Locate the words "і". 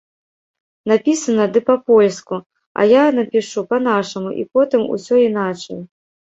4.43-4.49